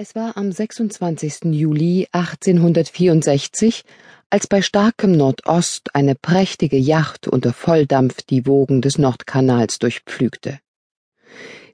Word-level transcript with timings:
Es 0.00 0.14
war 0.14 0.36
am 0.36 0.52
26. 0.52 1.46
Juli 1.46 2.06
1864, 2.12 3.82
als 4.30 4.46
bei 4.46 4.62
starkem 4.62 5.10
Nordost 5.10 5.92
eine 5.92 6.14
prächtige 6.14 6.76
Yacht 6.76 7.26
unter 7.26 7.52
Volldampf 7.52 8.22
die 8.22 8.46
Wogen 8.46 8.80
des 8.80 8.96
Nordkanals 8.98 9.80
durchpflügte. 9.80 10.60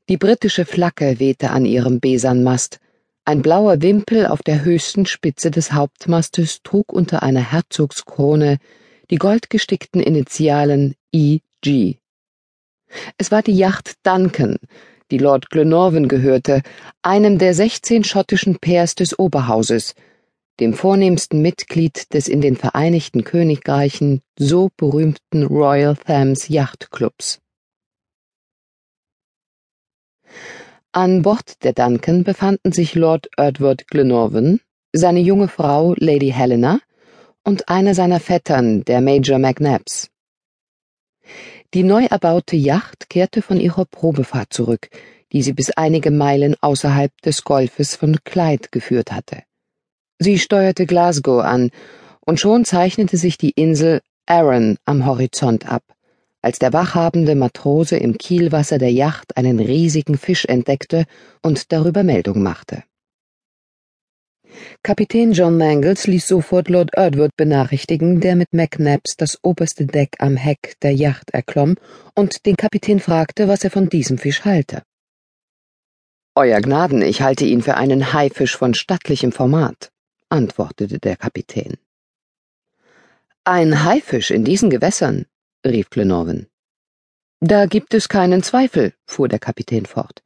Die 0.08 0.16
britische 0.16 0.64
Flagge 0.64 1.20
wehte 1.20 1.50
an 1.50 1.66
ihrem 1.66 2.00
Besanmast, 2.00 2.80
ein 3.26 3.42
blauer 3.42 3.82
Wimpel 3.82 4.26
auf 4.26 4.42
der 4.42 4.64
höchsten 4.64 5.04
Spitze 5.04 5.50
des 5.50 5.72
Hauptmastes 5.74 6.62
trug 6.62 6.94
unter 6.94 7.22
einer 7.22 7.52
Herzogskrone 7.52 8.56
die 9.10 9.16
goldgestickten 9.16 10.00
Initialen 10.00 10.94
E.G. 11.12 11.98
Es 13.18 13.30
war 13.30 13.42
die 13.42 13.54
Yacht 13.54 13.96
Duncan, 14.02 14.56
die 15.14 15.18
Lord 15.18 15.48
Glenorvan 15.50 16.08
gehörte, 16.08 16.62
einem 17.02 17.38
der 17.38 17.54
sechzehn 17.54 18.02
schottischen 18.02 18.58
Pairs 18.58 18.96
des 18.96 19.16
Oberhauses, 19.16 19.94
dem 20.58 20.74
vornehmsten 20.74 21.40
Mitglied 21.40 22.12
des 22.12 22.26
in 22.26 22.40
den 22.40 22.56
Vereinigten 22.56 23.22
Königreichen 23.22 24.22
so 24.36 24.70
berühmten 24.76 25.44
Royal 25.44 25.96
Thames 25.96 26.48
Yacht 26.48 26.90
Clubs. 26.90 27.38
An 30.90 31.22
Bord 31.22 31.62
der 31.62 31.74
Duncan 31.74 32.24
befanden 32.24 32.72
sich 32.72 32.96
Lord 32.96 33.28
Edward 33.36 33.86
Glenorvan, 33.86 34.58
seine 34.92 35.20
junge 35.20 35.46
Frau 35.46 35.94
Lady 35.96 36.32
Helena 36.32 36.80
und 37.44 37.68
einer 37.68 37.94
seiner 37.94 38.18
Vettern, 38.18 38.84
der 38.84 39.00
Major 39.00 39.38
McNabbs. 39.38 40.10
Die 41.74 41.82
neu 41.82 42.04
erbaute 42.04 42.54
Yacht 42.54 43.10
kehrte 43.10 43.42
von 43.42 43.58
ihrer 43.58 43.84
Probefahrt 43.84 44.52
zurück, 44.52 44.90
die 45.32 45.42
sie 45.42 45.52
bis 45.52 45.72
einige 45.72 46.12
Meilen 46.12 46.54
außerhalb 46.60 47.10
des 47.22 47.42
Golfes 47.42 47.96
von 47.96 48.22
Clyde 48.22 48.68
geführt 48.70 49.10
hatte. 49.10 49.42
Sie 50.20 50.38
steuerte 50.38 50.86
Glasgow 50.86 51.42
an, 51.42 51.72
und 52.24 52.38
schon 52.38 52.64
zeichnete 52.64 53.16
sich 53.16 53.38
die 53.38 53.50
Insel 53.50 54.00
Arran 54.24 54.76
am 54.84 55.04
Horizont 55.04 55.68
ab, 55.68 55.82
als 56.42 56.60
der 56.60 56.72
wachhabende 56.72 57.34
Matrose 57.34 57.96
im 57.96 58.18
Kielwasser 58.18 58.78
der 58.78 58.92
Yacht 58.92 59.36
einen 59.36 59.58
riesigen 59.58 60.16
Fisch 60.16 60.44
entdeckte 60.44 61.06
und 61.42 61.72
darüber 61.72 62.04
Meldung 62.04 62.40
machte. 62.40 62.84
Kapitän 64.82 65.32
John 65.32 65.56
Mangles 65.56 66.06
ließ 66.06 66.26
sofort 66.26 66.68
Lord 66.68 66.90
Erdwood 66.94 67.30
benachrichtigen, 67.36 68.20
der 68.20 68.36
mit 68.36 68.52
McNabbs 68.52 69.16
das 69.16 69.38
oberste 69.42 69.86
Deck 69.86 70.16
am 70.18 70.36
Heck 70.36 70.74
der 70.82 70.92
Yacht 70.92 71.30
erklomm 71.30 71.76
und 72.14 72.46
den 72.46 72.56
Kapitän 72.56 73.00
fragte, 73.00 73.48
was 73.48 73.64
er 73.64 73.70
von 73.70 73.88
diesem 73.88 74.18
Fisch 74.18 74.44
halte. 74.44 74.82
Euer 76.36 76.60
Gnaden, 76.60 77.02
ich 77.02 77.22
halte 77.22 77.44
ihn 77.44 77.62
für 77.62 77.76
einen 77.76 78.12
Haifisch 78.12 78.56
von 78.56 78.74
stattlichem 78.74 79.30
Format, 79.30 79.90
antwortete 80.28 80.98
der 80.98 81.16
Kapitän. 81.16 81.76
Ein 83.44 83.84
Haifisch 83.84 84.30
in 84.30 84.44
diesen 84.44 84.70
Gewässern, 84.70 85.26
rief 85.64 85.90
Glenarvan. 85.90 86.46
Da 87.40 87.66
gibt 87.66 87.94
es 87.94 88.08
keinen 88.08 88.42
Zweifel, 88.42 88.94
fuhr 89.06 89.28
der 89.28 89.38
Kapitän 89.38 89.86
fort. 89.86 90.22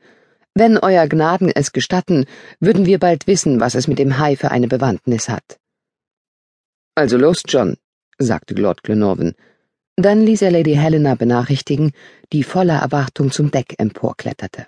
Wenn 0.61 0.77
Euer 0.77 1.07
Gnaden 1.07 1.53
es 1.55 1.71
gestatten, 1.71 2.27
würden 2.59 2.85
wir 2.85 2.99
bald 2.99 3.29
wissen, 3.29 3.61
was 3.61 3.77
es 3.77 3.87
mit 3.87 4.01
dem 4.01 4.19
Hai 4.19 4.35
für 4.35 4.51
eine 4.51 4.67
Bewandtnis 4.67 5.29
hat. 5.29 5.61
Also 6.97 7.17
los, 7.17 7.43
John, 7.47 7.77
sagte 8.19 8.55
Lord 8.55 8.83
Glenorvan. 8.83 9.37
Dann 9.95 10.27
ließ 10.27 10.43
er 10.43 10.51
Lady 10.51 10.75
Helena 10.75 11.15
benachrichtigen, 11.15 11.93
die 12.33 12.43
voller 12.43 12.81
Erwartung 12.81 13.31
zum 13.31 13.53
Deck 13.53 13.77
emporkletterte. 13.79 14.67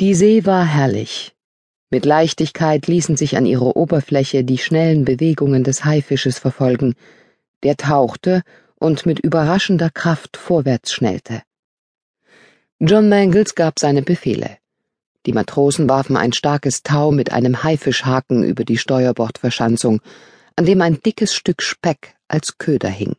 Die 0.00 0.14
See 0.14 0.44
war 0.46 0.66
herrlich. 0.66 1.36
Mit 1.88 2.04
Leichtigkeit 2.04 2.88
ließen 2.88 3.16
sich 3.16 3.36
an 3.36 3.46
ihrer 3.46 3.76
Oberfläche 3.76 4.42
die 4.42 4.58
schnellen 4.58 5.04
Bewegungen 5.04 5.62
des 5.62 5.84
Haifisches 5.84 6.40
verfolgen, 6.40 6.96
der 7.62 7.76
tauchte 7.76 8.42
und 8.80 9.06
mit 9.06 9.20
überraschender 9.20 9.90
Kraft 9.90 10.36
vorwärts 10.36 10.92
schnellte. 10.92 11.42
John 12.84 13.08
Mangles 13.08 13.54
gab 13.54 13.78
seine 13.78 14.02
Befehle. 14.02 14.58
Die 15.24 15.32
Matrosen 15.32 15.88
warfen 15.88 16.16
ein 16.16 16.32
starkes 16.32 16.82
Tau 16.82 17.12
mit 17.12 17.30
einem 17.30 17.62
Haifischhaken 17.62 18.42
über 18.42 18.64
die 18.64 18.76
Steuerbordverschanzung, 18.76 20.00
an 20.56 20.66
dem 20.66 20.82
ein 20.82 21.00
dickes 21.00 21.32
Stück 21.32 21.62
Speck 21.62 22.16
als 22.26 22.58
Köder 22.58 22.88
hing. 22.88 23.14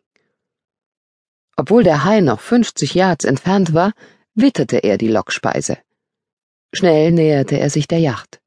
Obwohl 1.55 1.85
der 1.85 2.03
Hai 2.03 2.19
noch 2.19 2.41
fünfzig 2.41 2.93
Yards 2.93 3.23
entfernt 3.23 3.73
war, 3.73 3.93
witterte 4.35 4.79
er 4.79 4.97
die 4.97 5.07
Lockspeise. 5.07 5.77
Schnell 6.73 7.13
näherte 7.13 7.57
er 7.57 7.69
sich 7.69 7.87
der 7.87 7.99
Yacht. 7.99 8.41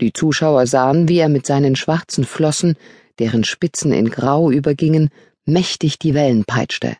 Die 0.00 0.12
Zuschauer 0.12 0.66
sahen, 0.66 1.06
wie 1.08 1.18
er 1.18 1.28
mit 1.28 1.46
seinen 1.46 1.76
schwarzen 1.76 2.24
Flossen, 2.24 2.76
deren 3.20 3.44
Spitzen 3.44 3.92
in 3.92 4.10
Grau 4.10 4.50
übergingen, 4.50 5.10
mächtig 5.44 6.00
die 6.00 6.14
Wellen 6.14 6.44
peitschte. 6.44 6.96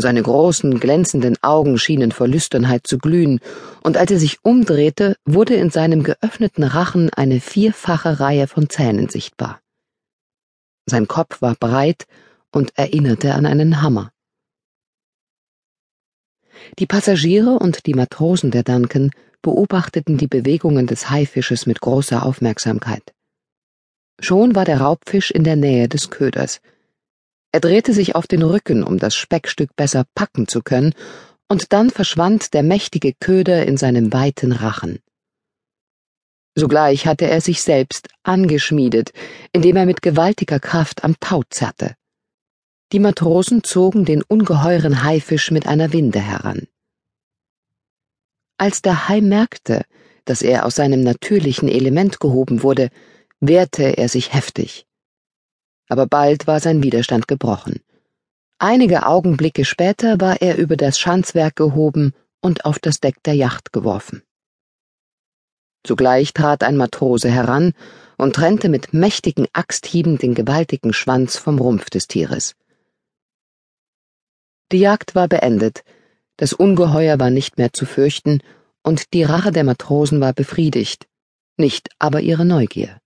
Seine 0.00 0.22
großen, 0.22 0.78
glänzenden 0.78 1.36
Augen 1.42 1.76
schienen 1.76 2.12
vor 2.12 2.28
Lüsternheit 2.28 2.86
zu 2.86 2.98
glühen, 2.98 3.40
und 3.82 3.96
als 3.96 4.12
er 4.12 4.20
sich 4.20 4.44
umdrehte, 4.44 5.16
wurde 5.24 5.54
in 5.54 5.70
seinem 5.70 6.04
geöffneten 6.04 6.62
Rachen 6.62 7.10
eine 7.10 7.40
vierfache 7.40 8.20
Reihe 8.20 8.46
von 8.46 8.70
Zähnen 8.70 9.08
sichtbar. 9.08 9.60
Sein 10.86 11.08
Kopf 11.08 11.42
war 11.42 11.56
breit 11.56 12.06
und 12.52 12.78
erinnerte 12.78 13.34
an 13.34 13.44
einen 13.44 13.82
Hammer. 13.82 14.12
Die 16.78 16.86
Passagiere 16.86 17.58
und 17.58 17.86
die 17.86 17.94
Matrosen 17.94 18.52
der 18.52 18.62
Duncan 18.62 19.10
beobachteten 19.42 20.16
die 20.16 20.28
Bewegungen 20.28 20.86
des 20.86 21.10
Haifisches 21.10 21.66
mit 21.66 21.80
großer 21.80 22.24
Aufmerksamkeit. 22.24 23.14
Schon 24.20 24.54
war 24.54 24.64
der 24.64 24.80
Raubfisch 24.80 25.30
in 25.30 25.44
der 25.44 25.56
Nähe 25.56 25.88
des 25.88 26.10
Köders, 26.10 26.60
er 27.58 27.60
drehte 27.60 27.92
sich 27.92 28.14
auf 28.14 28.28
den 28.28 28.44
Rücken, 28.44 28.84
um 28.84 29.00
das 29.00 29.16
Speckstück 29.16 29.74
besser 29.74 30.04
packen 30.14 30.46
zu 30.46 30.62
können, 30.62 30.94
und 31.48 31.72
dann 31.72 31.90
verschwand 31.90 32.54
der 32.54 32.62
mächtige 32.62 33.14
Köder 33.14 33.66
in 33.66 33.76
seinem 33.76 34.12
weiten 34.12 34.52
Rachen. 34.52 35.00
Sogleich 36.54 37.08
hatte 37.08 37.26
er 37.26 37.40
sich 37.40 37.60
selbst 37.60 38.10
angeschmiedet, 38.22 39.10
indem 39.52 39.74
er 39.74 39.86
mit 39.86 40.02
gewaltiger 40.02 40.60
Kraft 40.60 41.02
am 41.02 41.18
Tau 41.18 41.42
zerrte. 41.50 41.96
Die 42.92 43.00
Matrosen 43.00 43.64
zogen 43.64 44.04
den 44.04 44.22
ungeheuren 44.22 45.02
Haifisch 45.02 45.50
mit 45.50 45.66
einer 45.66 45.92
Winde 45.92 46.20
heran. 46.20 46.68
Als 48.56 48.82
der 48.82 49.08
Hai 49.08 49.20
merkte, 49.20 49.84
dass 50.26 50.42
er 50.42 50.64
aus 50.64 50.76
seinem 50.76 51.00
natürlichen 51.00 51.68
Element 51.68 52.20
gehoben 52.20 52.62
wurde, 52.62 52.90
wehrte 53.40 53.98
er 53.98 54.08
sich 54.08 54.32
heftig 54.32 54.87
aber 55.88 56.06
bald 56.06 56.46
war 56.46 56.60
sein 56.60 56.82
Widerstand 56.82 57.28
gebrochen. 57.28 57.80
Einige 58.58 59.06
Augenblicke 59.06 59.64
später 59.64 60.20
war 60.20 60.42
er 60.42 60.58
über 60.58 60.76
das 60.76 60.98
Schanzwerk 60.98 61.56
gehoben 61.56 62.12
und 62.40 62.64
auf 62.64 62.78
das 62.78 63.00
Deck 63.00 63.22
der 63.22 63.34
Yacht 63.34 63.72
geworfen. 63.72 64.22
Zugleich 65.84 66.32
trat 66.32 66.62
ein 66.64 66.76
Matrose 66.76 67.30
heran 67.30 67.72
und 68.16 68.34
trennte 68.34 68.68
mit 68.68 68.92
mächtigen 68.92 69.46
Axthieben 69.52 70.18
den 70.18 70.34
gewaltigen 70.34 70.92
Schwanz 70.92 71.36
vom 71.36 71.58
Rumpf 71.58 71.88
des 71.88 72.08
Tieres. 72.08 72.56
Die 74.72 74.78
Jagd 74.78 75.14
war 75.14 75.28
beendet, 75.28 75.84
das 76.36 76.52
Ungeheuer 76.52 77.18
war 77.18 77.30
nicht 77.30 77.58
mehr 77.58 77.72
zu 77.72 77.86
fürchten, 77.86 78.42
und 78.82 79.12
die 79.12 79.22
Rache 79.22 79.52
der 79.52 79.64
Matrosen 79.64 80.20
war 80.20 80.32
befriedigt, 80.32 81.06
nicht 81.56 81.90
aber 81.98 82.20
ihre 82.20 82.44
Neugier. 82.44 83.00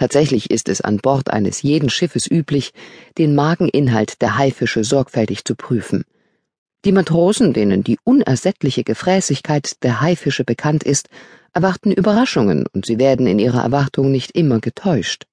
Tatsächlich 0.00 0.50
ist 0.50 0.70
es 0.70 0.80
an 0.80 0.96
Bord 0.96 1.28
eines 1.28 1.60
jeden 1.60 1.90
Schiffes 1.90 2.26
üblich, 2.26 2.72
den 3.18 3.34
Mageninhalt 3.34 4.22
der 4.22 4.38
Haifische 4.38 4.82
sorgfältig 4.82 5.44
zu 5.44 5.54
prüfen. 5.54 6.04
Die 6.86 6.92
Matrosen, 6.92 7.52
denen 7.52 7.84
die 7.84 7.98
unersättliche 8.02 8.82
Gefräßigkeit 8.82 9.82
der 9.82 10.00
Haifische 10.00 10.44
bekannt 10.44 10.84
ist, 10.84 11.10
erwarten 11.52 11.92
Überraschungen 11.92 12.64
und 12.72 12.86
sie 12.86 12.98
werden 12.98 13.26
in 13.26 13.38
ihrer 13.38 13.62
Erwartung 13.62 14.10
nicht 14.10 14.30
immer 14.30 14.58
getäuscht. 14.60 15.26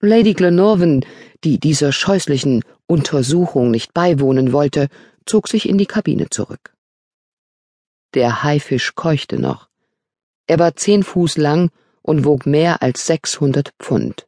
Lady 0.00 0.34
Glenorvan, 0.34 1.04
die 1.42 1.58
dieser 1.58 1.90
scheußlichen 1.90 2.62
Untersuchung 2.86 3.72
nicht 3.72 3.92
beiwohnen 3.92 4.52
wollte, 4.52 4.86
zog 5.24 5.48
sich 5.48 5.68
in 5.68 5.78
die 5.78 5.86
Kabine 5.86 6.30
zurück. 6.30 6.76
Der 8.14 8.44
Haifisch 8.44 8.94
keuchte 8.94 9.40
noch. 9.40 9.68
Er 10.46 10.60
war 10.60 10.76
zehn 10.76 11.02
Fuß 11.02 11.38
lang 11.38 11.72
und 12.06 12.24
wog 12.24 12.46
mehr 12.46 12.82
als 12.82 13.06
sechshundert 13.06 13.72
Pfund. 13.78 14.26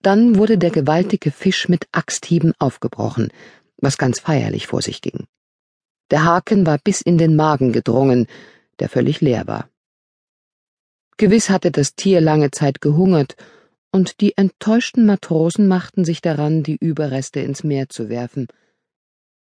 Dann 0.00 0.36
wurde 0.36 0.58
der 0.58 0.70
gewaltige 0.70 1.30
Fisch 1.30 1.68
mit 1.68 1.86
Axthieben 1.92 2.52
aufgebrochen, 2.58 3.28
was 3.76 3.98
ganz 3.98 4.20
feierlich 4.20 4.66
vor 4.66 4.80
sich 4.80 5.02
ging. 5.02 5.26
Der 6.10 6.24
Haken 6.24 6.66
war 6.66 6.78
bis 6.78 7.00
in 7.02 7.18
den 7.18 7.36
Magen 7.36 7.72
gedrungen, 7.72 8.26
der 8.78 8.88
völlig 8.88 9.20
leer 9.20 9.46
war. 9.46 9.68
Gewiss 11.18 11.50
hatte 11.50 11.70
das 11.70 11.94
Tier 11.94 12.20
lange 12.20 12.50
Zeit 12.50 12.80
gehungert, 12.80 13.36
und 13.90 14.20
die 14.20 14.36
enttäuschten 14.36 15.04
Matrosen 15.06 15.66
machten 15.66 16.04
sich 16.04 16.20
daran, 16.20 16.62
die 16.62 16.76
Überreste 16.76 17.40
ins 17.40 17.64
Meer 17.64 17.88
zu 17.88 18.08
werfen, 18.08 18.46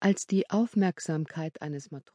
als 0.01 0.27
die 0.27 0.51
Aufmerksamkeit 0.51 1.63
eines 1.63 1.91
Matrosen 1.91 2.11